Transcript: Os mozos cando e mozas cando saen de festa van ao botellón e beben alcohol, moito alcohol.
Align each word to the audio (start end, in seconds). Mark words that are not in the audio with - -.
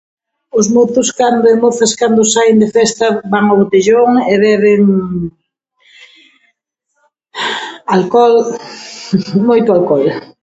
Os 0.59 0.65
mozos 0.75 1.09
cando 1.19 1.45
e 1.53 1.55
mozas 1.63 1.91
cando 1.99 2.31
saen 2.33 2.57
de 2.61 2.67
festa 2.77 3.05
van 3.33 3.45
ao 3.47 3.59
botellón 3.61 4.11
e 4.33 4.33
beben 4.45 4.83
alcohol, 7.95 8.35
moito 9.49 9.69
alcohol. 9.77 10.05